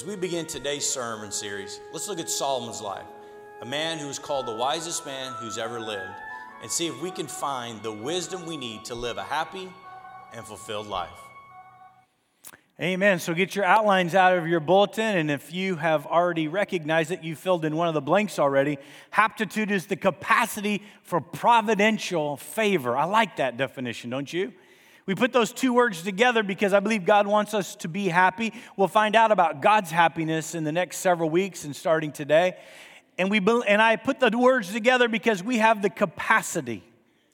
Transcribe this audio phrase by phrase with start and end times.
[0.00, 3.04] As we begin today's sermon series, let's look at Solomon's life,
[3.60, 6.14] a man who is called the wisest man who's ever lived,
[6.62, 9.70] and see if we can find the wisdom we need to live a happy
[10.32, 11.10] and fulfilled life.
[12.80, 13.18] Amen.
[13.18, 17.22] So get your outlines out of your bulletin, and if you have already recognized it,
[17.22, 18.78] you filled in one of the blanks already.
[19.10, 22.96] Haptitude is the capacity for providential favor.
[22.96, 24.54] I like that definition, don't you?
[25.06, 28.52] We put those two words together because I believe God wants us to be happy.
[28.76, 32.56] We'll find out about God's happiness in the next several weeks and starting today.
[33.18, 36.84] And, we, and I put the words together because we have the capacity.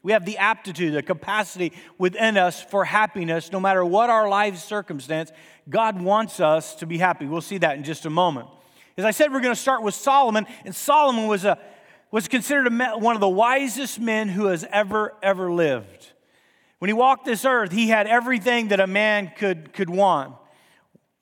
[0.03, 4.57] We have the aptitude, the capacity within us for happiness, no matter what our life
[4.59, 5.33] circumstance.
[5.69, 7.27] God wants us to be happy.
[7.27, 8.49] We'll see that in just a moment.
[8.97, 11.59] As I said, we're going to start with Solomon, and Solomon was, a,
[12.11, 16.13] was considered a, one of the wisest men who has ever, ever lived.
[16.79, 20.35] When he walked this earth, he had everything that a man could, could want.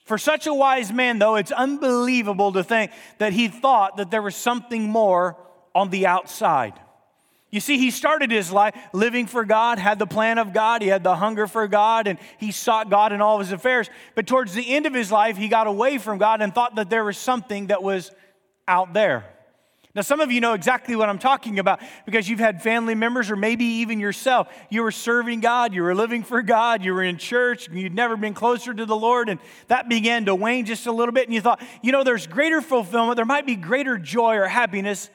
[0.04, 4.20] For such a wise man, though, it's unbelievable to think that he thought that there
[4.20, 5.36] was something more
[5.74, 6.74] on the outside.
[7.50, 10.88] You see, he started his life living for God, had the plan of God, he
[10.88, 13.88] had the hunger for God, and he sought God in all of his affairs.
[14.16, 16.90] But towards the end of his life, he got away from God and thought that
[16.90, 18.10] there was something that was
[18.66, 19.24] out there.
[19.94, 23.30] Now, some of you know exactly what I'm talking about because you've had family members
[23.30, 24.48] or maybe even yourself.
[24.68, 28.16] You were serving God, you were living for God, you were in church, you'd never
[28.16, 31.28] been closer to the Lord, and that began to wane just a little bit.
[31.28, 35.10] And you thought, you know, there's greater fulfillment, there might be greater joy or happiness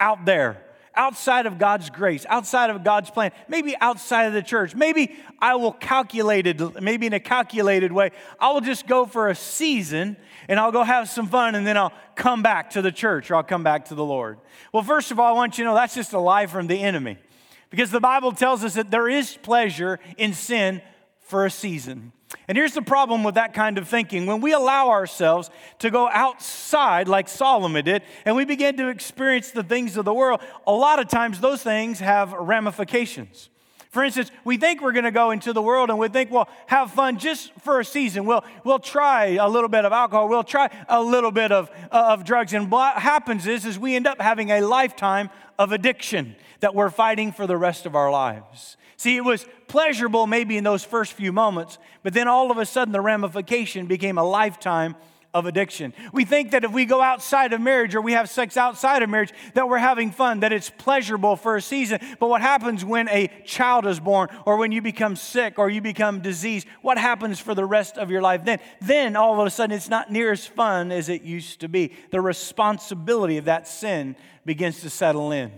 [0.00, 0.60] out there
[0.96, 4.74] outside of God's grace, outside of God's plan, maybe outside of the church.
[4.74, 8.10] Maybe I will calculate it, maybe in a calculated way.
[8.38, 10.16] I will just go for a season
[10.48, 13.36] and I'll go have some fun and then I'll come back to the church or
[13.36, 14.38] I'll come back to the Lord.
[14.72, 16.80] Well, first of all, I want you to know that's just a lie from the
[16.80, 17.18] enemy
[17.70, 20.82] because the Bible tells us that there is pleasure in sin
[21.20, 22.12] for a season.
[22.48, 24.26] And here's the problem with that kind of thinking.
[24.26, 29.50] When we allow ourselves to go outside, like Solomon did, and we begin to experience
[29.50, 33.48] the things of the world, a lot of times those things have ramifications.
[33.94, 36.48] For instance, we think we're going to go into the world and we think, well,
[36.66, 38.24] have fun just for a season.
[38.24, 40.28] We'll, we'll try a little bit of alcohol.
[40.28, 42.52] We'll try a little bit of, uh, of drugs.
[42.54, 45.30] And what happens is, is we end up having a lifetime
[45.60, 48.76] of addiction that we're fighting for the rest of our lives.
[49.04, 52.64] See, it was pleasurable maybe in those first few moments, but then all of a
[52.64, 54.96] sudden the ramification became a lifetime
[55.34, 55.92] of addiction.
[56.14, 59.10] We think that if we go outside of marriage or we have sex outside of
[59.10, 62.00] marriage, that we're having fun, that it's pleasurable for a season.
[62.18, 65.82] But what happens when a child is born or when you become sick or you
[65.82, 66.66] become diseased?
[66.80, 68.58] What happens for the rest of your life then?
[68.80, 71.92] Then all of a sudden it's not near as fun as it used to be.
[72.10, 74.16] The responsibility of that sin
[74.46, 75.52] begins to settle in.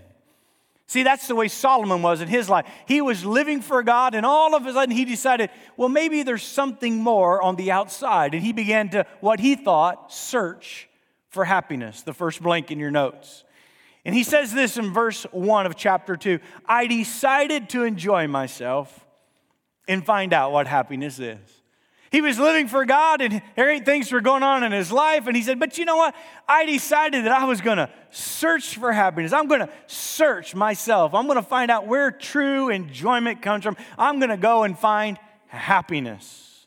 [0.88, 2.66] See, that's the way Solomon was in his life.
[2.86, 6.44] He was living for God, and all of a sudden he decided, well, maybe there's
[6.44, 8.34] something more on the outside.
[8.34, 10.88] And he began to, what he thought, search
[11.28, 12.02] for happiness.
[12.02, 13.42] The first blank in your notes.
[14.04, 19.04] And he says this in verse 1 of chapter 2 I decided to enjoy myself
[19.88, 21.55] and find out what happiness is.
[22.16, 25.26] He was living for God and great things were going on in his life.
[25.26, 26.14] And he said, But you know what?
[26.48, 29.34] I decided that I was going to search for happiness.
[29.34, 31.12] I'm going to search myself.
[31.12, 33.76] I'm going to find out where true enjoyment comes from.
[33.98, 35.18] I'm going to go and find
[35.48, 36.66] happiness.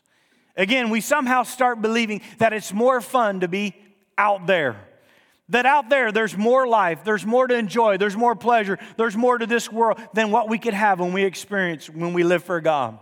[0.56, 3.74] Again, we somehow start believing that it's more fun to be
[4.16, 4.76] out there.
[5.48, 9.36] That out there, there's more life, there's more to enjoy, there's more pleasure, there's more
[9.36, 12.60] to this world than what we could have when we experience when we live for
[12.60, 13.00] God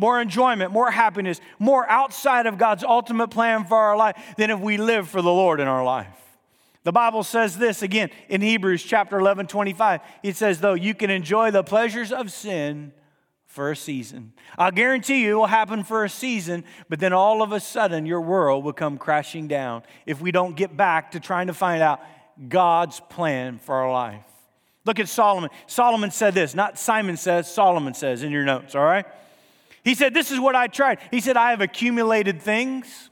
[0.00, 4.58] more enjoyment, more happiness, more outside of God's ultimate plan for our life than if
[4.58, 6.08] we live for the Lord in our life.
[6.84, 10.00] The Bible says this again in Hebrews chapter 11, 25.
[10.22, 12.92] It says, though you can enjoy the pleasures of sin
[13.44, 14.32] for a season.
[14.56, 18.06] I'll guarantee you it will happen for a season, but then all of a sudden
[18.06, 21.82] your world will come crashing down if we don't get back to trying to find
[21.82, 22.00] out
[22.48, 24.24] God's plan for our life.
[24.86, 25.50] Look at Solomon.
[25.66, 29.04] Solomon said this, not Simon says, Solomon says in your notes, all right?
[29.84, 30.98] He said, This is what I tried.
[31.10, 33.10] He said, I have accumulated things.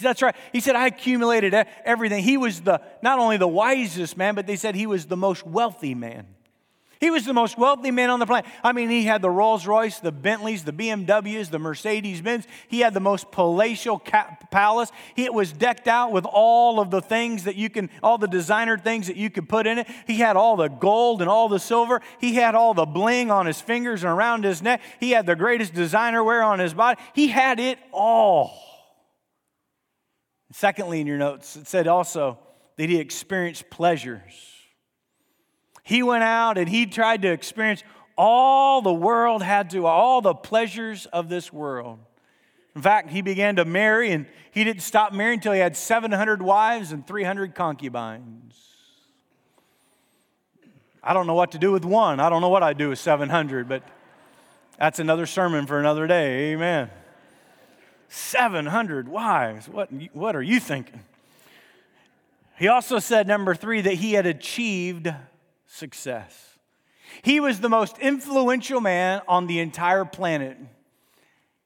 [0.00, 0.34] That's right.
[0.52, 1.54] He said, I accumulated
[1.84, 2.24] everything.
[2.24, 5.46] He was the not only the wisest man, but they said he was the most
[5.46, 6.26] wealthy man.
[7.04, 8.50] He was the most wealthy man on the planet.
[8.62, 12.46] I mean, he had the Rolls Royce, the Bentleys, the BMWs, the Mercedes Benz.
[12.66, 13.98] He had the most palatial
[14.50, 14.90] palace.
[15.14, 18.26] He, it was decked out with all of the things that you can, all the
[18.26, 19.86] designer things that you could put in it.
[20.06, 22.00] He had all the gold and all the silver.
[22.22, 24.80] He had all the bling on his fingers and around his neck.
[24.98, 26.98] He had the greatest designer wear on his body.
[27.12, 28.58] He had it all.
[30.52, 32.38] Secondly, in your notes, it said also
[32.78, 34.53] that he experienced pleasures.
[35.84, 37.84] He went out and he tried to experience
[38.16, 41.98] all the world had to, all the pleasures of this world.
[42.74, 46.42] In fact, he began to marry, and he didn't stop marrying until he had 700
[46.42, 48.60] wives and 300 concubines.
[51.02, 52.18] I don't know what to do with one.
[52.18, 53.82] I don't know what I'd do with 700, but
[54.78, 56.52] that's another sermon for another day.
[56.52, 56.90] Amen.
[58.08, 59.68] 700 wives.
[59.68, 61.00] What, what are you thinking?
[62.56, 65.12] He also said, number three, that he had achieved
[65.66, 66.58] success.
[67.22, 70.56] He was the most influential man on the entire planet.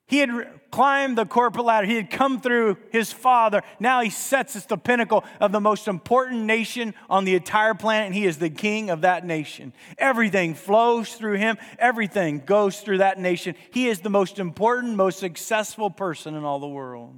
[0.09, 0.31] He had
[0.71, 1.87] climbed the corporate ladder.
[1.87, 3.63] He had come through his father.
[3.79, 8.07] Now he sets us the pinnacle of the most important nation on the entire planet,
[8.07, 9.75] and he is the king of that nation.
[9.99, 13.55] Everything flows through him, everything goes through that nation.
[13.71, 17.15] He is the most important, most successful person in all the world.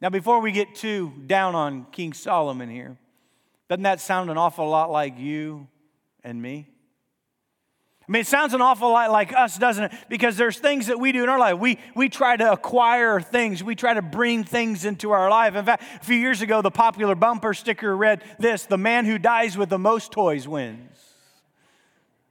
[0.00, 2.96] Now, before we get too down on King Solomon here,
[3.68, 5.68] doesn't that sound an awful lot like you
[6.24, 6.68] and me?
[8.08, 9.92] I mean, it sounds an awful lot like us, doesn't it?
[10.08, 11.58] Because there's things that we do in our life.
[11.58, 15.54] We, we try to acquire things, we try to bring things into our life.
[15.54, 19.18] In fact, a few years ago, the popular bumper sticker read this The man who
[19.18, 20.98] dies with the most toys wins.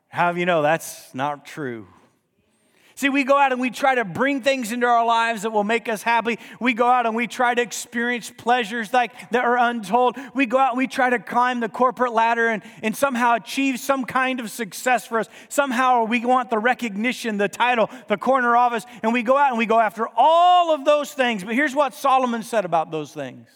[0.10, 1.88] How have you know that's not true?
[3.02, 5.64] See, we go out and we try to bring things into our lives that will
[5.64, 6.38] make us happy.
[6.60, 10.18] We go out and we try to experience pleasures like that are untold.
[10.36, 13.80] We go out and we try to climb the corporate ladder and, and somehow achieve
[13.80, 15.30] some kind of success for us.
[15.50, 19.58] Somehow we want the recognition, the title, the corner office, and we go out and
[19.58, 21.44] we go after all of those things.
[21.44, 23.48] But here's what Solomon said about those things.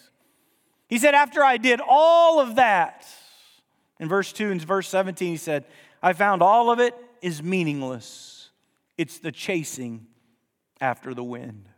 [0.88, 3.06] He said, After I did all of that,
[4.00, 5.66] in verse 2 and verse 17, he said,
[6.02, 8.35] I found all of it is meaningless
[8.98, 10.06] it's the chasing
[10.80, 11.68] after the wind.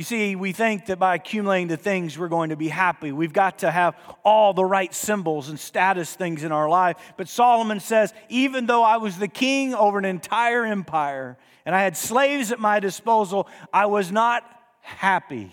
[0.00, 3.12] You see, we think that by accumulating the things, we're going to be happy.
[3.12, 6.96] We've got to have all the right symbols and status things in our life.
[7.18, 11.36] But Solomon says, even though I was the king over an entire empire
[11.66, 14.42] and I had slaves at my disposal, I was not
[14.80, 15.52] happy.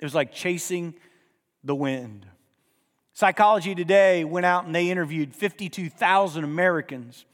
[0.00, 0.94] It was like chasing
[1.62, 2.24] the wind.
[3.12, 7.26] Psychology Today went out and they interviewed 52,000 Americans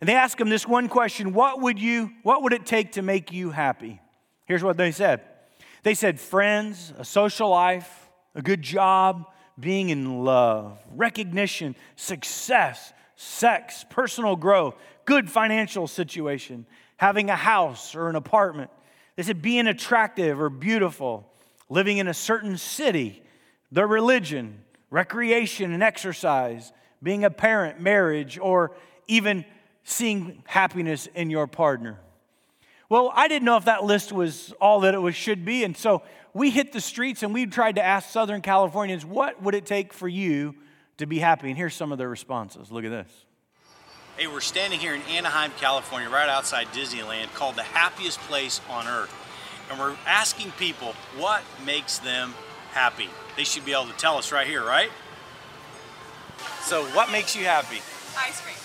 [0.00, 3.02] and they asked him this one question what would, you, what would it take to
[3.02, 4.00] make you happy?
[4.46, 5.22] Here's what they said
[5.82, 9.26] they said, friends, a social life, a good job,
[9.58, 16.66] being in love, recognition, success, sex, personal growth, good financial situation,
[16.96, 18.70] having a house or an apartment.
[19.16, 21.28] They said being attractive or beautiful,
[21.68, 23.22] living in a certain city,
[23.72, 26.72] their religion, recreation and exercise,
[27.02, 28.72] being a parent, marriage, or
[29.08, 29.44] even
[29.88, 31.98] seeing happiness in your partner.
[32.88, 35.64] Well, I didn't know if that list was all that it was, should be.
[35.64, 36.02] And so
[36.32, 39.92] we hit the streets and we tried to ask Southern Californians, what would it take
[39.92, 40.54] for you
[40.98, 41.48] to be happy?
[41.48, 42.70] And here's some of their responses.
[42.70, 43.10] Look at this.
[44.16, 48.86] Hey, we're standing here in Anaheim, California, right outside Disneyland, called the happiest place on
[48.88, 49.14] earth.
[49.70, 52.34] And we're asking people what makes them
[52.72, 53.08] happy.
[53.36, 54.90] They should be able to tell us right here, right?
[56.62, 57.76] So, what makes you happy?
[58.16, 58.56] Ice cream.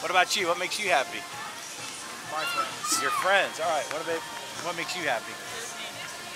[0.00, 0.48] What about you?
[0.48, 1.20] What makes you happy?
[2.32, 3.02] My friends.
[3.02, 3.60] Your friends.
[3.60, 3.84] All right.
[3.92, 4.22] What about
[4.64, 5.34] what makes you happy?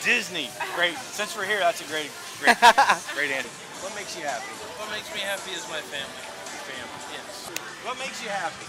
[0.05, 0.50] Disney.
[0.76, 0.99] Great.
[0.99, 2.55] Since we're here, that's a great, great,
[3.17, 3.50] great answer.
[3.82, 4.50] What makes you happy?
[4.79, 6.23] What makes me happy is my family.
[6.53, 7.00] Your family.
[7.17, 7.50] Yes.
[7.82, 8.67] What makes you happy?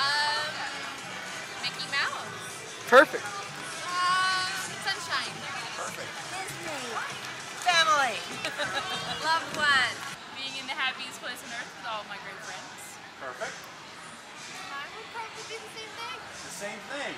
[0.00, 0.52] Um,
[1.64, 2.28] Mickey Mouse.
[2.90, 3.24] Perfect.
[3.24, 4.52] Um,
[4.84, 5.32] sunshine.
[5.80, 6.12] Perfect.
[6.34, 6.92] Disney.
[7.64, 8.16] Family.
[9.24, 9.94] Loved one.
[10.36, 13.00] Being in the happiest place on earth with all my great friends.
[13.20, 13.79] Perfect.
[15.20, 16.16] I would probably do the same thing.
[16.16, 17.12] The same thing.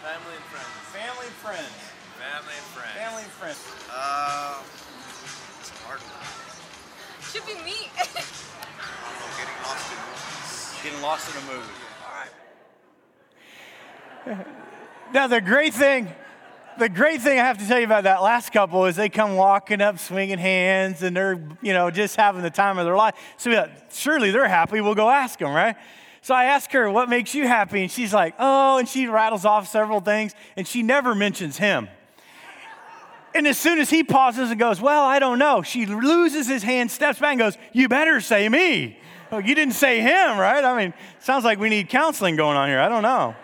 [0.00, 0.72] Family and friends.
[0.96, 1.76] Family and friends.
[2.16, 2.96] Family and friends.
[2.96, 3.60] Family and friends.
[3.92, 4.64] Uh,
[5.60, 6.24] it's hard one.
[7.28, 7.92] Should be me.
[7.92, 8.16] I don't
[9.20, 10.72] know, getting lost in movies.
[10.82, 11.76] Getting lost in a movie.
[14.26, 14.46] All right.
[15.12, 16.08] Now, the great thing,
[16.78, 19.36] the great thing I have to tell you about that last couple is they come
[19.36, 23.14] walking up, swinging hands, and they're, you know, just having the time of their life.
[23.36, 24.80] So we thought, surely they're happy.
[24.80, 25.76] We'll go ask them, right?
[26.28, 27.80] So I asked her, what makes you happy?
[27.80, 31.88] And she's like, oh, and she rattles off several things, and she never mentions him.
[33.34, 36.62] And as soon as he pauses and goes, well, I don't know, she loses his
[36.62, 38.98] hand, steps back, and goes, you better say me.
[39.32, 40.62] Oh, you didn't say him, right?
[40.62, 42.80] I mean, sounds like we need counseling going on here.
[42.80, 43.34] I don't know.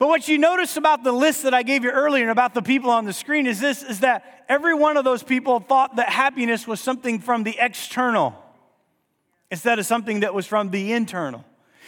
[0.00, 2.62] But what you notice about the list that I gave you earlier and about the
[2.62, 6.08] people on the screen is this is that every one of those people thought that
[6.08, 8.43] happiness was something from the external
[9.54, 11.44] instead of something that was from the internal.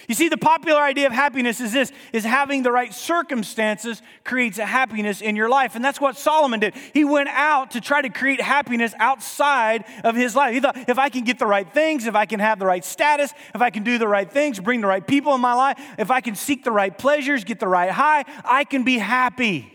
[0.06, 4.58] You see, the popular idea of happiness is this is having the right circumstances creates
[4.58, 5.75] a happiness in your life.
[5.75, 6.75] And that's what Solomon did.
[6.94, 10.54] He went out to try to create happiness outside of his life.
[10.54, 12.85] He thought, if I can get the right things, if I can have the right
[12.85, 15.76] status, if I can do the right things, bring the right people in my life,
[15.99, 19.73] if I can seek the right pleasures, get the right high, I can be happy.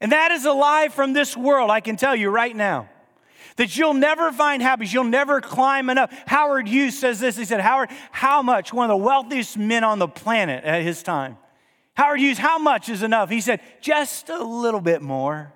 [0.00, 2.88] And that is a lie from this world, I can tell you right now
[3.56, 4.92] that you'll never find happiness.
[4.92, 6.12] You'll never climb enough.
[6.26, 7.36] Howard Hughes says this.
[7.36, 8.72] He said, Howard, how much?
[8.72, 11.36] One of the wealthiest men on the planet at his time.
[11.94, 13.30] Howard Hughes, how much is enough?
[13.30, 15.52] He said, just a little bit more.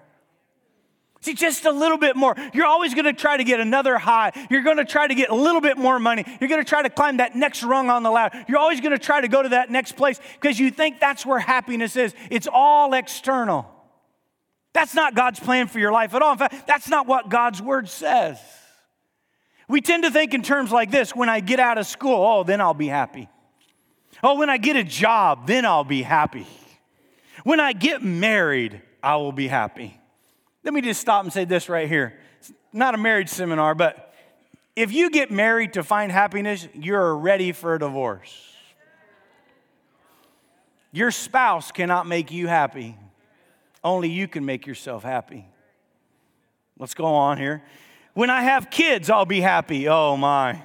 [1.25, 2.37] See, just a little bit more.
[2.53, 4.33] You're always going to try to get another high.
[4.51, 6.23] You're going to try to get a little bit more money.
[6.39, 8.45] You're going to try to climb that next rung on the ladder.
[8.47, 11.25] You're always going to try to go to that next place because you think that's
[11.25, 12.15] where happiness is.
[12.31, 13.74] It's all external.
[14.75, 16.33] That's not God's plan for your life at all.
[16.33, 18.39] In fact, that's not what God's word says.
[19.69, 22.45] We tend to think in terms like this when I get out of school, oh,
[22.45, 23.29] then I'll be happy.
[24.23, 26.47] Oh, when I get a job, then I'll be happy.
[27.45, 29.99] When I get married, I will be happy.
[30.65, 32.19] Let me just stop and say this right here.
[32.41, 34.13] It's not a marriage seminar, but
[34.77, 38.51] if you get married to find happiness, you're ready for a divorce.
[40.91, 42.97] Your spouse cannot make you happy.
[43.85, 45.47] Only you can make yourself happy.
[46.79, 47.63] Let's go on here.
[48.15, 49.89] When I have kids, I'll be happy.
[49.89, 50.63] Oh my.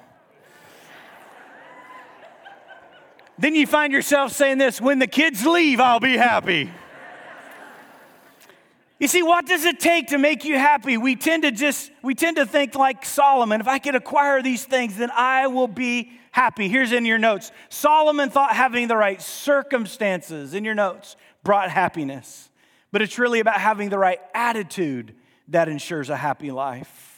[3.37, 6.71] then you find yourself saying this when the kids leave, I'll be happy.
[8.99, 10.97] You see, what does it take to make you happy?
[10.97, 14.65] We tend to just, we tend to think like Solomon if I can acquire these
[14.65, 16.67] things, then I will be happy.
[16.67, 22.48] Here's in your notes Solomon thought having the right circumstances in your notes brought happiness,
[22.91, 25.15] but it's really about having the right attitude
[25.47, 27.08] that ensures a happy life.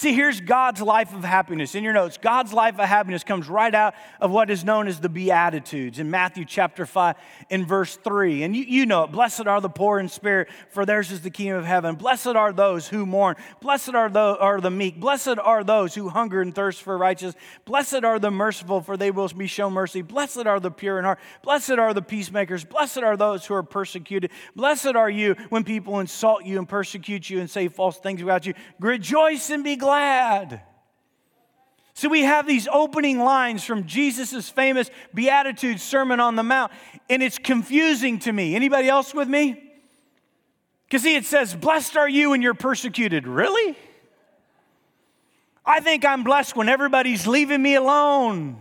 [0.00, 1.74] See, here's God's life of happiness.
[1.74, 4.98] In your notes, God's life of happiness comes right out of what is known as
[4.98, 7.16] the Beatitudes in Matthew chapter 5
[7.50, 8.44] in verse 3.
[8.44, 9.12] And you, you know it.
[9.12, 11.96] Blessed are the poor in spirit, for theirs is the kingdom of heaven.
[11.96, 13.36] Blessed are those who mourn.
[13.60, 14.98] Blessed are the, are the meek.
[14.98, 17.34] Blessed are those who hunger and thirst for righteousness.
[17.66, 20.00] Blessed are the merciful, for they will be shown mercy.
[20.00, 21.18] Blessed are the pure in heart.
[21.42, 22.64] Blessed are the peacemakers.
[22.64, 24.30] Blessed are those who are persecuted.
[24.56, 28.46] Blessed are you when people insult you and persecute you and say false things about
[28.46, 28.54] you.
[28.78, 30.62] Rejoice and be glad glad.
[31.94, 36.70] So we have these opening lines from Jesus' famous Beatitudes Sermon on the Mount,
[37.10, 38.54] and it's confusing to me.
[38.54, 39.60] Anybody else with me?
[40.84, 43.26] Because see, it says, Blessed are you when you're persecuted.
[43.26, 43.76] Really?
[45.66, 48.58] I think I'm blessed when everybody's leaving me alone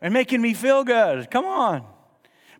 [0.00, 1.30] and making me feel good.
[1.30, 1.84] Come on.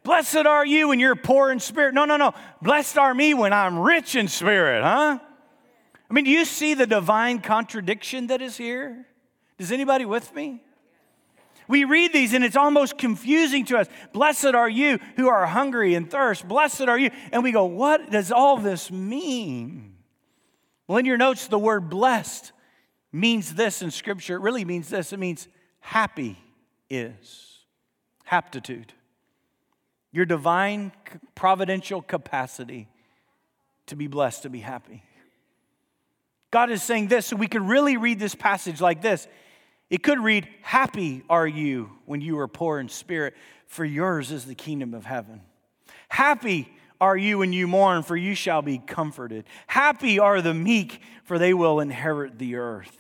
[0.05, 1.95] Blessed are you when you're poor in spirit.
[1.95, 2.35] No, no, no.
[2.61, 5.21] Blessed are me when I'm rich in spirit, huh?
[6.13, 9.07] I mean, do you see the divine contradiction that is here?
[9.59, 10.63] Is anybody with me?
[11.69, 13.87] We read these and it's almost confusing to us.
[14.13, 16.47] Blessed are you who are hungry and thirst.
[16.47, 17.13] Blessed are you.
[17.33, 19.95] And we go, what does all this mean?
[20.87, 22.53] Well, in your notes, the word blessed
[23.11, 24.37] means this in Scripture.
[24.37, 25.49] It really means this it means
[25.81, 26.39] happy
[26.91, 27.61] is.
[28.25, 28.93] Haptitude.
[30.11, 30.93] Your divine
[31.35, 32.91] providential capacity
[33.87, 35.05] to be blessed, to be happy.
[36.53, 39.27] God is saying this, so we could really read this passage like this.
[39.91, 43.35] It could read, Happy are you when you are poor in spirit,
[43.67, 45.41] for yours is the kingdom of heaven.
[46.09, 49.45] Happy are you when you mourn, for you shall be comforted.
[49.67, 52.97] Happy are the meek, for they will inherit the earth.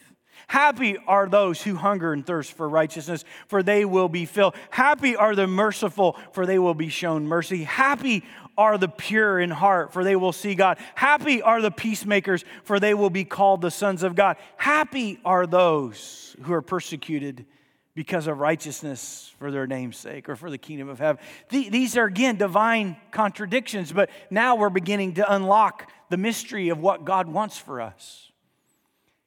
[0.48, 4.54] Happy are those who hunger and thirst for righteousness, for they will be filled.
[4.70, 7.64] Happy are the merciful, for they will be shown mercy.
[7.64, 8.24] Happy
[8.56, 10.78] are the pure in heart, for they will see God.
[10.94, 14.36] Happy are the peacemakers, for they will be called the sons of God.
[14.56, 17.46] Happy are those who are persecuted
[17.94, 21.22] because of righteousness for their name's sake or for the kingdom of heaven.
[21.50, 27.04] These are, again, divine contradictions, but now we're beginning to unlock the mystery of what
[27.04, 28.30] God wants for us.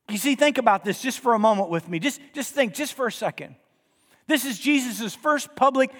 [0.09, 1.99] You see, think about this just for a moment with me.
[1.99, 3.55] Just, just think, just for a second.
[4.27, 5.91] This is Jesus' first public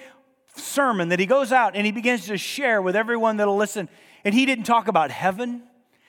[0.58, 3.90] sermon that he goes out and he begins to share with everyone that'll listen.
[4.24, 5.64] And he didn't talk about heaven.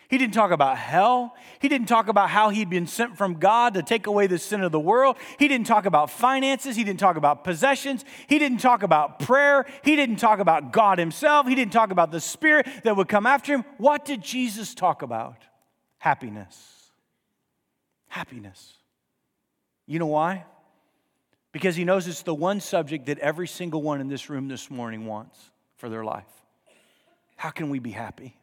[0.08, 1.34] He didn't talk about hell.
[1.60, 4.62] He didn't talk about how he'd been sent from God to take away the sin
[4.62, 5.16] of the world.
[5.38, 6.76] He didn't talk about finances.
[6.76, 8.04] He didn't talk about possessions.
[8.28, 9.66] He didn't talk about prayer.
[9.82, 11.48] He didn't talk about God himself.
[11.48, 13.64] He didn't talk about the Spirit that would come after him.
[13.78, 15.38] What did Jesus talk about?
[15.98, 16.56] Happiness.
[18.06, 18.74] Happiness.
[19.86, 20.44] You know why?
[21.56, 24.70] Because he knows it's the one subject that every single one in this room this
[24.70, 25.38] morning wants
[25.78, 26.28] for their life.
[27.34, 28.36] How can we be happy?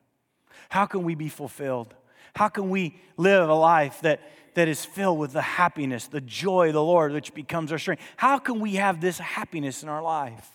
[0.69, 1.93] How can we be fulfilled?
[2.35, 4.19] How can we live a life that,
[4.55, 8.01] that is filled with the happiness, the joy of the Lord, which becomes our strength?
[8.17, 10.49] How can we have this happiness in our life?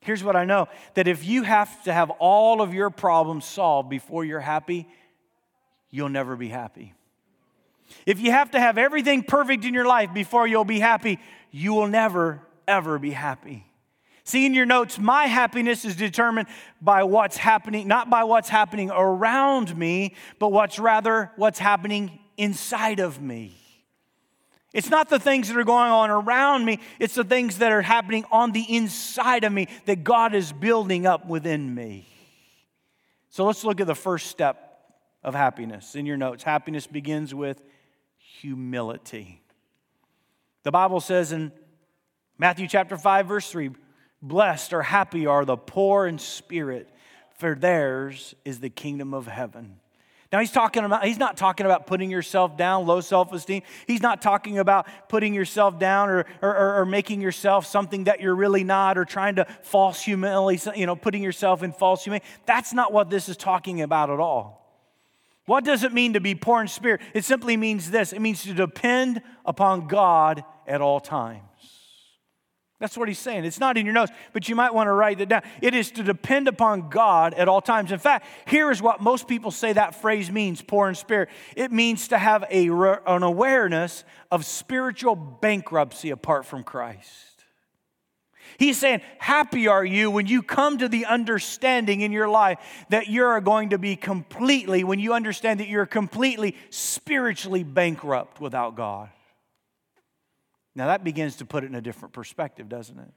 [0.00, 3.90] Here's what I know that if you have to have all of your problems solved
[3.90, 4.88] before you're happy,
[5.90, 6.94] you'll never be happy.
[8.06, 11.18] If you have to have everything perfect in your life before you'll be happy,
[11.50, 13.66] you will never, ever be happy.
[14.24, 16.48] See in your notes, my happiness is determined
[16.80, 23.00] by what's happening, not by what's happening around me, but what's rather what's happening inside
[23.00, 23.56] of me.
[24.72, 27.82] It's not the things that are going on around me, it's the things that are
[27.82, 32.06] happening on the inside of me that God is building up within me.
[33.30, 34.66] So let's look at the first step
[35.24, 36.42] of happiness in your notes.
[36.44, 37.60] Happiness begins with
[38.16, 39.39] humility.
[40.62, 41.52] The Bible says in
[42.38, 43.70] Matthew chapter 5 verse 3,
[44.22, 46.88] blessed or happy are the poor in spirit,
[47.36, 49.76] for theirs is the kingdom of heaven.
[50.32, 53.62] Now he's talking about he's not talking about putting yourself down, low self-esteem.
[53.88, 58.36] He's not talking about putting yourself down or, or, or, making yourself something that you're
[58.36, 62.24] really not or trying to false humility, you know, putting yourself in false humility.
[62.46, 64.59] That's not what this is talking about at all.
[65.50, 67.00] What does it mean to be poor in spirit?
[67.12, 71.42] It simply means this it means to depend upon God at all times.
[72.78, 73.44] That's what he's saying.
[73.44, 75.42] It's not in your notes, but you might want to write it down.
[75.60, 77.90] It is to depend upon God at all times.
[77.90, 81.30] In fact, here is what most people say that phrase means poor in spirit.
[81.56, 87.29] It means to have a, an awareness of spiritual bankruptcy apart from Christ.
[88.60, 92.58] He's saying, Happy are you when you come to the understanding in your life
[92.90, 98.76] that you're going to be completely, when you understand that you're completely spiritually bankrupt without
[98.76, 99.08] God.
[100.74, 103.10] Now that begins to put it in a different perspective, doesn't it?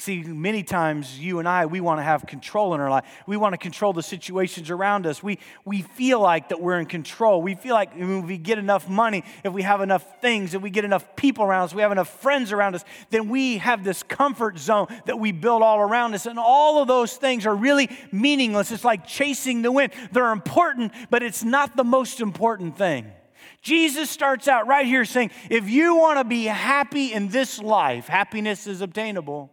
[0.00, 3.04] See, many times you and I, we want to have control in our life.
[3.26, 5.22] We want to control the situations around us.
[5.22, 7.42] We, we feel like that we're in control.
[7.42, 10.70] We feel like if we get enough money, if we have enough things, if we
[10.70, 14.02] get enough people around us, we have enough friends around us, then we have this
[14.02, 16.24] comfort zone that we build all around us.
[16.24, 18.72] And all of those things are really meaningless.
[18.72, 19.92] It's like chasing the wind.
[20.12, 23.12] They're important, but it's not the most important thing.
[23.60, 28.06] Jesus starts out right here saying, if you want to be happy in this life,
[28.06, 29.50] happiness is obtainable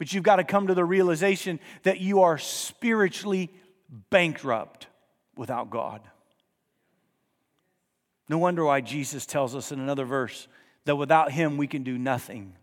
[0.00, 3.50] but you've got to come to the realization that you are spiritually
[4.08, 4.86] bankrupt
[5.36, 6.00] without God.
[8.26, 10.48] No wonder why Jesus tells us in another verse
[10.86, 12.54] that without Him we can do nothing,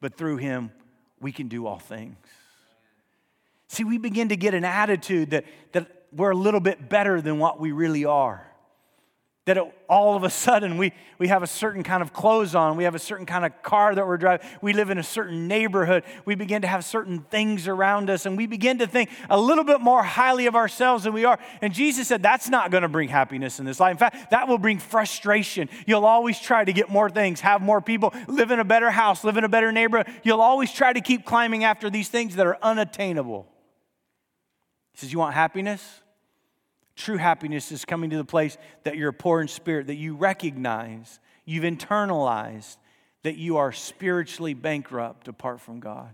[0.00, 0.72] but through Him
[1.20, 2.16] we can do all things.
[3.68, 7.38] See, we begin to get an attitude that, that we're a little bit better than
[7.38, 8.49] what we really are
[9.50, 12.76] that it, all of a sudden we, we have a certain kind of clothes on,
[12.76, 15.48] we have a certain kind of car that we're driving, we live in a certain
[15.48, 19.36] neighborhood, we begin to have certain things around us, and we begin to think a
[19.36, 21.36] little bit more highly of ourselves than we are.
[21.62, 23.90] And Jesus said that's not going to bring happiness in this life.
[23.90, 25.68] In fact, that will bring frustration.
[25.84, 29.24] You'll always try to get more things, have more people, live in a better house,
[29.24, 30.06] live in a better neighborhood.
[30.22, 33.48] You'll always try to keep climbing after these things that are unattainable.
[34.92, 36.02] He says, You want happiness?
[36.96, 41.20] True happiness is coming to the place that you're poor in spirit, that you recognize,
[41.44, 42.76] you've internalized
[43.22, 46.10] that you are spiritually bankrupt apart from God.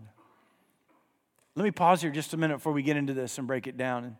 [1.54, 3.76] Let me pause here just a minute before we get into this and break it
[3.76, 4.16] down.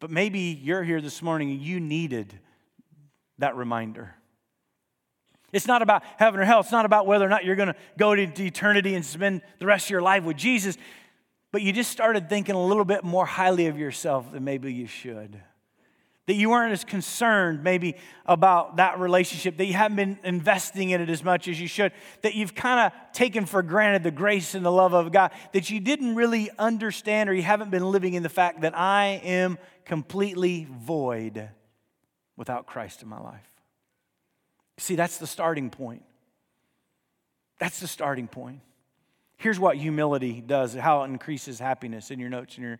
[0.00, 2.38] But maybe you're here this morning and you needed
[3.38, 4.14] that reminder.
[5.52, 6.60] It's not about heaven or hell.
[6.60, 9.66] It's not about whether or not you're going to go to eternity and spend the
[9.66, 10.78] rest of your life with Jesus
[11.52, 14.86] but you just started thinking a little bit more highly of yourself than maybe you
[14.86, 15.38] should.
[16.26, 21.00] That you weren't as concerned maybe about that relationship, that you haven't been investing in
[21.00, 24.54] it as much as you should, that you've kind of taken for granted the grace
[24.54, 28.14] and the love of God, that you didn't really understand or you haven't been living
[28.14, 31.50] in the fact that I am completely void
[32.36, 33.50] without Christ in my life.
[34.78, 36.04] See, that's the starting point.
[37.58, 38.60] That's the starting point.
[39.42, 42.56] Here's what humility does, how it increases happiness in your notes.
[42.58, 42.78] In your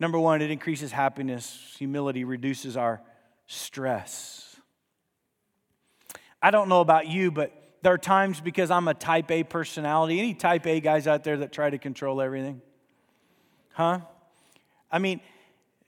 [0.00, 1.76] number one, it increases happiness.
[1.78, 3.00] Humility reduces our
[3.46, 4.56] stress.
[6.42, 10.18] I don't know about you, but there are times because I'm a type A personality.
[10.18, 12.60] Any type A guys out there that try to control everything?
[13.74, 14.00] Huh?
[14.90, 15.20] I mean,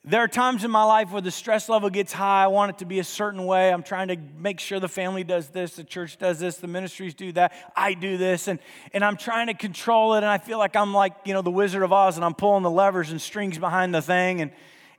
[0.04, 2.42] there are times in my life where the stress level gets high.
[2.42, 3.72] I want it to be a certain way.
[3.72, 7.14] I'm trying to make sure the family does this, the church does this, the ministries
[7.14, 8.58] do that, I do this, and,
[8.92, 10.18] and I'm trying to control it.
[10.18, 12.64] And I feel like I'm like, you know, the Wizard of Oz and I'm pulling
[12.64, 14.40] the levers and strings behind the thing.
[14.40, 14.50] And,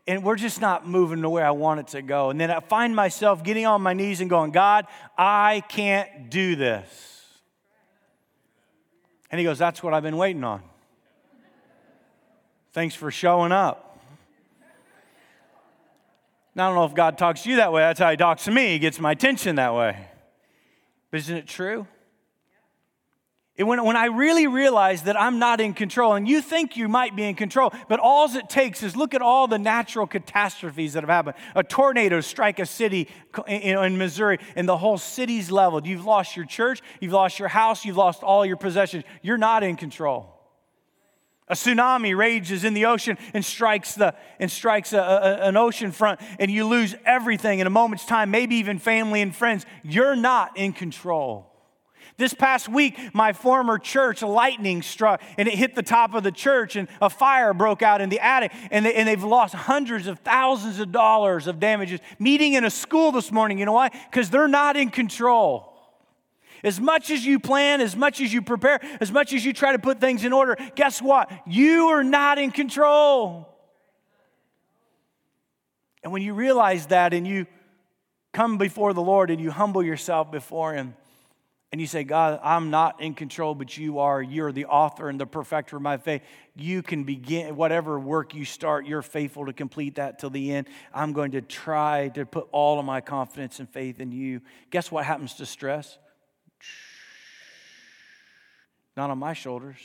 [0.08, 2.30] and we're just not moving the way I want it to go.
[2.30, 4.88] And then I find myself getting on my knees and going, God,
[5.18, 6.88] I can't do this.
[9.32, 10.62] And he goes, That's what I've been waiting on.
[12.72, 13.93] Thanks for showing up.
[16.56, 17.82] Now, I don't know if God talks to you that way.
[17.82, 18.74] That's how He talks to me.
[18.74, 20.08] He gets my attention that way.
[21.10, 21.88] But isn't it true?
[23.56, 26.88] And when, when I really realize that I'm not in control, and you think you
[26.88, 30.94] might be in control, but all it takes is look at all the natural catastrophes
[30.94, 31.36] that have happened.
[31.56, 33.08] A tornado strike a city
[33.48, 35.86] in, in Missouri, and the whole city's leveled.
[35.86, 39.04] You've lost your church, you've lost your house, you've lost all your possessions.
[39.22, 40.33] You're not in control.
[41.50, 45.92] A tsunami rages in the ocean and strikes, the, and strikes a, a, an ocean
[45.92, 49.66] front, and you lose everything in a moment's time, maybe even family and friends.
[49.84, 51.50] You're not in control.
[52.18, 56.32] This past week, my former church, lightning struck and it hit the top of the
[56.32, 60.08] church, and a fire broke out in the attic, and, they, and they've lost hundreds
[60.08, 62.00] of thousands of dollars of damages.
[62.20, 63.90] Meeting in a school this morning, you know why?
[64.10, 65.73] Because they're not in control.
[66.64, 69.74] As much as you plan, as much as you prepare, as much as you try
[69.74, 71.30] to put things in order, guess what?
[71.46, 73.50] You are not in control.
[76.04, 77.48] And when you realize that and you
[78.32, 80.96] come before the Lord and you humble yourself before Him,
[81.74, 84.22] and you say, God, I'm not in control, but you are.
[84.22, 86.22] You're the author and the perfecter of my faith.
[86.56, 90.68] You can begin whatever work you start, you're faithful to complete that till the end.
[90.94, 94.42] I'm going to try to put all of my confidence and faith in you.
[94.70, 95.98] Guess what happens to stress?
[98.96, 99.80] Not on my shoulders.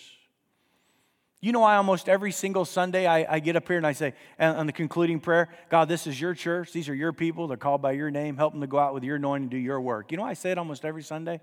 [1.40, 4.14] You know, I almost every single Sunday I, I get up here and I say,
[4.40, 6.72] on the concluding prayer, God, this is your church.
[6.72, 7.46] These are your people.
[7.46, 8.36] They're called by your name.
[8.36, 10.10] Help them to go out with your anointing and do your work.
[10.10, 11.40] You know, I say it almost every Sunday.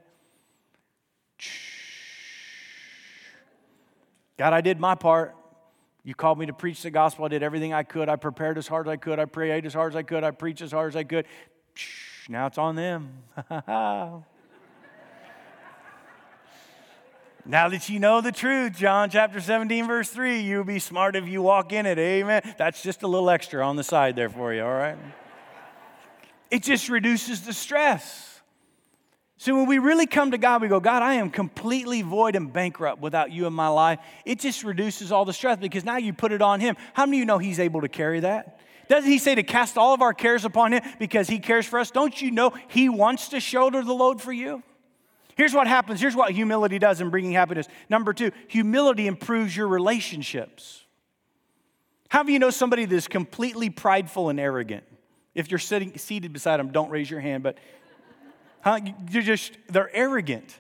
[4.38, 5.34] God, I did my part.
[6.04, 7.24] You called me to preach the gospel.
[7.24, 8.10] I did everything I could.
[8.10, 9.18] I prepared as hard as I could.
[9.18, 10.26] I prayed as hard as I could.
[10.26, 11.26] I preached as hard as I could.
[12.28, 13.24] Now it's on them.
[17.46, 21.28] now that you know the truth, John chapter 17, verse 3, you'll be smart if
[21.28, 22.00] you walk in it.
[22.00, 22.42] Amen.
[22.58, 24.98] That's just a little extra on the side there for you, all right?
[26.50, 28.42] It just reduces the stress.
[29.38, 32.52] So when we really come to God, we go, God, I am completely void and
[32.52, 34.00] bankrupt without you in my life.
[34.26, 36.78] It just reduces all the stress because now you put it on Him.
[36.94, 38.60] How many of you know He's able to carry that?
[38.88, 41.80] Doesn't He say to cast all of our cares upon Him because He cares for
[41.80, 41.92] us?
[41.92, 44.64] Don't you know He wants to shoulder the load for you?
[45.36, 46.02] Here's what happens.
[46.02, 47.68] Here's what humility does in bringing happiness.
[47.90, 50.84] Number two, humility improves your relationships.
[52.10, 54.84] How do you know somebody that's completely prideful and arrogant?
[55.34, 57.58] If you're sitting seated beside them, don't raise your hand, but
[58.66, 58.80] Huh?
[59.12, 60.60] You're just, they're arrogant.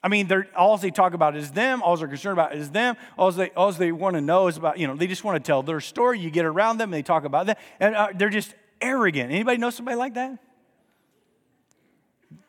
[0.00, 1.82] I mean, they're, all they talk about is them.
[1.82, 2.96] All they're concerned about is them.
[3.18, 5.44] All they, all they want to know is about, you know, they just want to
[5.44, 6.20] tell their story.
[6.20, 7.58] You get around them, and they talk about that.
[7.80, 9.32] And uh, they're just arrogant.
[9.32, 10.38] Anybody know somebody like that?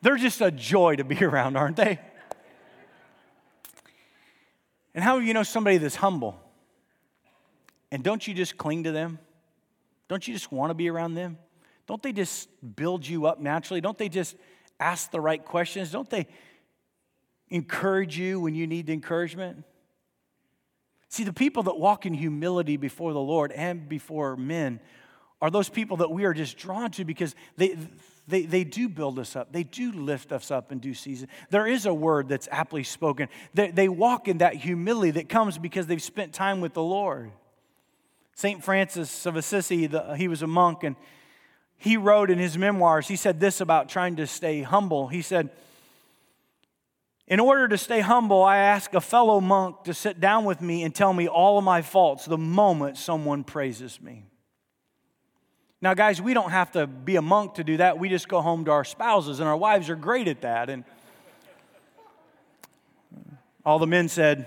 [0.02, 1.98] They're just a joy to be around, aren't they?
[4.94, 6.40] And how do you know somebody that's humble?
[7.90, 9.18] And don't you just cling to them?
[10.08, 11.38] Don't you just want to be around them?
[11.86, 13.80] Don't they just build you up naturally?
[13.80, 14.36] Don't they just
[14.80, 15.90] ask the right questions?
[15.90, 16.26] Don't they
[17.48, 19.64] encourage you when you need encouragement?
[21.08, 24.80] See, the people that walk in humility before the Lord and before men
[25.40, 27.76] are those people that we are just drawn to because they,
[28.28, 29.52] they, they do build us up.
[29.52, 31.28] They do lift us up in due season.
[31.48, 33.28] There is a word that's aptly spoken.
[33.54, 37.32] They, they walk in that humility that comes because they've spent time with the Lord.
[38.34, 38.62] St.
[38.62, 40.94] Francis of Assisi, the, he was a monk, and
[41.78, 45.08] he wrote in his memoirs, he said this about trying to stay humble.
[45.08, 45.48] He said,
[47.26, 50.82] In order to stay humble, I ask a fellow monk to sit down with me
[50.82, 54.27] and tell me all of my faults the moment someone praises me.
[55.80, 57.98] Now, guys, we don't have to be a monk to do that.
[57.98, 60.68] We just go home to our spouses, and our wives are great at that.
[60.70, 60.84] And
[63.64, 64.46] all the men said,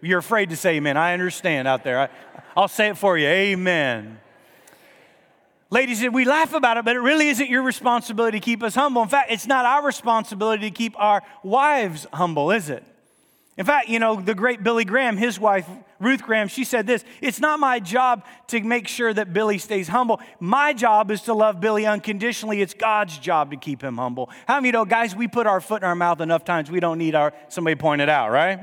[0.00, 0.96] You're afraid to say amen.
[0.96, 2.00] I understand out there.
[2.00, 2.08] I,
[2.56, 3.26] I'll say it for you.
[3.26, 4.18] Amen.
[5.72, 9.02] Ladies, we laugh about it, but it really isn't your responsibility to keep us humble.
[9.02, 12.82] In fact, it's not our responsibility to keep our wives humble, is it?
[13.60, 15.68] In fact, you know, the great Billy Graham, his wife,
[15.98, 19.86] Ruth Graham, she said this It's not my job to make sure that Billy stays
[19.86, 20.18] humble.
[20.40, 22.62] My job is to love Billy unconditionally.
[22.62, 24.30] It's God's job to keep him humble.
[24.48, 26.80] How many you know, guys, we put our foot in our mouth enough times we
[26.80, 28.58] don't need our somebody point it out, right?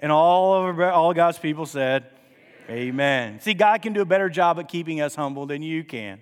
[0.00, 2.06] And all of all God's people said,
[2.70, 3.40] Amen.
[3.40, 6.18] See, God can do a better job at keeping us humble than you can.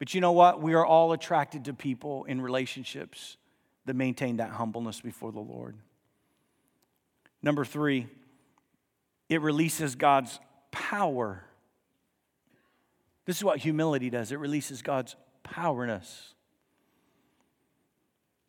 [0.00, 0.60] But you know what?
[0.60, 3.36] We are all attracted to people in relationships
[3.86, 5.76] that maintain that humbleness before the Lord.
[7.42, 8.06] Number three,
[9.28, 10.38] it releases God's
[10.70, 11.44] power.
[13.24, 16.34] This is what humility does it releases God's power in us.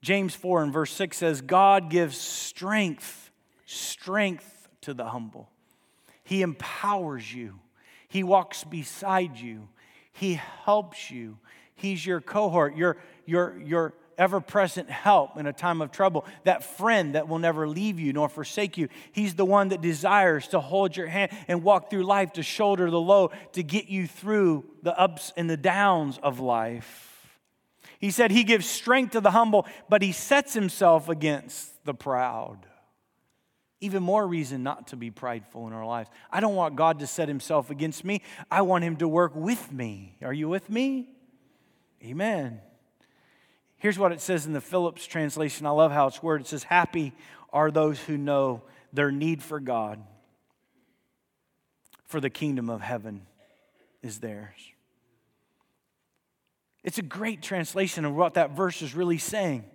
[0.02, 3.30] James 4 and verse 6 says, God gives strength,
[3.66, 5.52] strength to the humble.
[6.24, 7.60] He empowers you,
[8.08, 9.70] He walks beside you,
[10.12, 11.38] He helps you.
[11.76, 16.64] He's your cohort, your, your, your ever present help in a time of trouble, that
[16.64, 18.90] friend that will never leave you nor forsake you.
[19.12, 22.90] He's the one that desires to hold your hand and walk through life to shoulder
[22.90, 27.08] the load, to get you through the ups and the downs of life.
[28.00, 32.66] He said he gives strength to the humble, but he sets himself against the proud.
[33.80, 36.10] Even more reason not to be prideful in our lives.
[36.32, 38.22] I don't want God to set himself against me.
[38.50, 40.18] I want him to work with me.
[40.22, 41.10] Are you with me?
[42.04, 42.62] Amen.
[43.82, 45.66] Here's what it says in the Phillips translation.
[45.66, 46.46] I love how it's worded.
[46.46, 47.14] It says, Happy
[47.52, 48.62] are those who know
[48.94, 50.00] their need for God,
[52.06, 53.26] for the kingdom of heaven
[54.04, 54.60] is theirs.
[56.84, 59.66] It's a great translation of what that verse is really saying.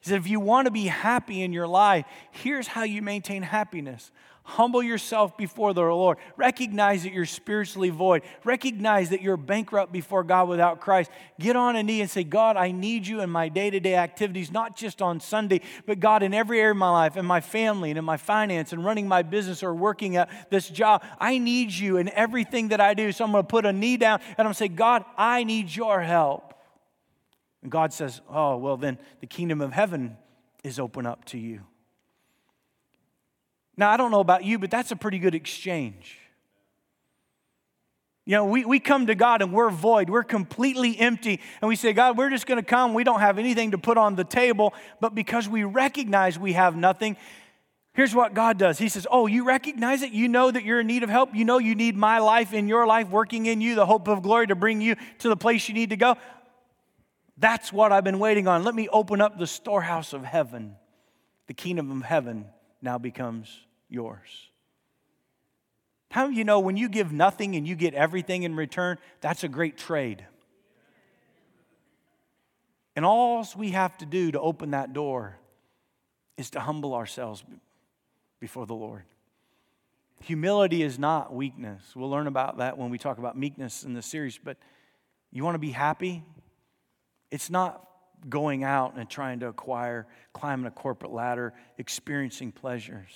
[0.00, 3.42] He said, if you want to be happy in your life, here's how you maintain
[3.42, 4.10] happiness.
[4.42, 6.16] Humble yourself before the Lord.
[6.36, 8.22] Recognize that you're spiritually void.
[8.42, 11.10] Recognize that you're bankrupt before God without Christ.
[11.38, 13.94] Get on a knee and say, God, I need you in my day to day
[13.94, 17.40] activities, not just on Sunday, but God, in every area of my life, in my
[17.40, 21.04] family, and in my finance, and running my business or working at this job.
[21.20, 23.12] I need you in everything that I do.
[23.12, 25.44] So I'm going to put a knee down and I'm going to say, God, I
[25.44, 26.54] need your help.
[27.62, 30.16] And God says, Oh, well, then the kingdom of heaven
[30.64, 31.60] is open up to you.
[33.76, 36.18] Now, I don't know about you, but that's a pretty good exchange.
[38.26, 40.10] You know, we, we come to God and we're void.
[40.10, 41.40] We're completely empty.
[41.60, 42.94] And we say, God, we're just going to come.
[42.94, 44.74] We don't have anything to put on the table.
[45.00, 47.16] But because we recognize we have nothing,
[47.94, 50.12] here's what God does He says, Oh, you recognize it?
[50.12, 51.34] You know that you're in need of help?
[51.34, 54.22] You know you need my life in your life, working in you, the hope of
[54.22, 56.16] glory to bring you to the place you need to go?
[57.40, 58.64] That's what I've been waiting on.
[58.64, 60.76] Let me open up the storehouse of heaven.
[61.46, 62.44] The kingdom of heaven
[62.82, 64.48] now becomes yours.
[66.10, 68.98] How you know when you give nothing and you get everything in return?
[69.22, 70.26] That's a great trade.
[72.94, 75.38] And all we have to do to open that door
[76.36, 77.42] is to humble ourselves
[78.38, 79.04] before the Lord.
[80.24, 81.82] Humility is not weakness.
[81.96, 84.58] We'll learn about that when we talk about meekness in the series, but
[85.32, 86.22] you want to be happy?
[87.30, 87.86] It's not
[88.28, 93.10] going out and trying to acquire, climbing a corporate ladder, experiencing pleasures.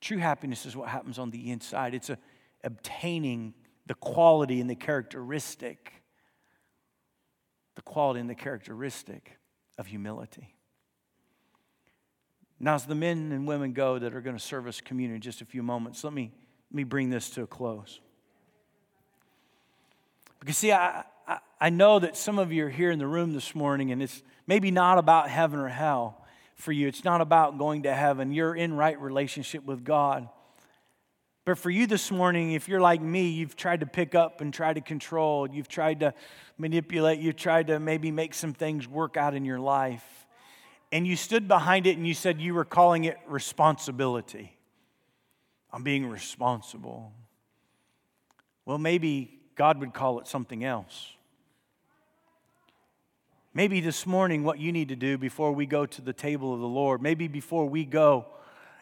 [0.00, 1.94] True happiness is what happens on the inside.
[1.94, 2.18] It's a,
[2.64, 3.54] obtaining
[3.86, 5.92] the quality and the characteristic,
[7.76, 9.38] the quality and the characteristic
[9.78, 10.54] of humility.
[12.58, 15.20] Now, as the men and women go that are going to serve us communion in
[15.20, 16.32] just a few moments, let me,
[16.70, 18.00] let me bring this to a close.
[20.38, 21.04] Because, see, I,
[21.60, 24.22] I, know that some of you are here in the room this morning, and it's
[24.46, 26.88] maybe not about heaven or hell for you.
[26.88, 28.32] It's not about going to heaven.
[28.32, 30.28] You're in right relationship with God.
[31.44, 34.54] But for you this morning, if you're like me, you've tried to pick up and
[34.54, 36.14] try to control, you've tried to
[36.56, 40.04] manipulate, you've tried to maybe make some things work out in your life.
[40.92, 44.56] And you stood behind it and you said you were calling it responsibility.
[45.72, 47.12] I'm being responsible.
[48.64, 51.12] Well, maybe God would call it something else.
[53.54, 56.58] Maybe this morning, what you need to do before we go to the table of
[56.58, 58.26] the Lord, maybe before we go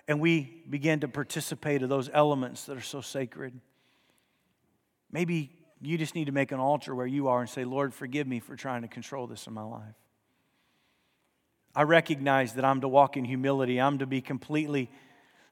[0.08, 3.52] and we begin to participate of those elements that are so sacred,
[5.12, 5.50] maybe
[5.82, 8.40] you just need to make an altar where you are and say, Lord, forgive me
[8.40, 10.00] for trying to control this in my life.
[11.74, 13.78] I recognize that I'm to walk in humility.
[13.78, 14.90] I'm to be completely,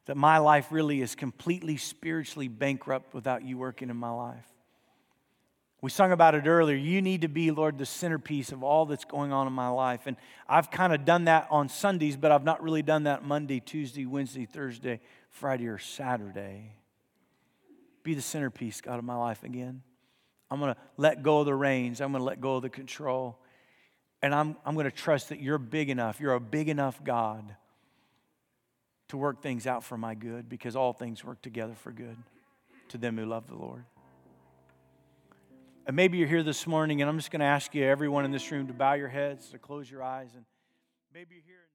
[0.06, 4.46] that my life really is completely spiritually bankrupt without you working in my life.
[5.80, 6.76] We sung about it earlier.
[6.76, 10.02] You need to be, Lord, the centerpiece of all that's going on in my life.
[10.06, 10.16] And
[10.48, 14.04] I've kind of done that on Sundays, but I've not really done that Monday, Tuesday,
[14.04, 16.72] Wednesday, Thursday, Friday, or Saturday.
[18.02, 19.82] Be the centerpiece, God, of my life again.
[20.50, 22.70] I'm going to let go of the reins, I'm going to let go of the
[22.70, 23.38] control.
[24.20, 27.54] And I'm, I'm going to trust that you're big enough, you're a big enough God
[29.08, 32.16] to work things out for my good because all things work together for good
[32.88, 33.84] to them who love the Lord.
[35.88, 38.30] And maybe you're here this morning, and I'm just going to ask you, everyone in
[38.30, 40.44] this room, to bow your heads, to close your eyes, and
[41.14, 41.67] maybe you're here.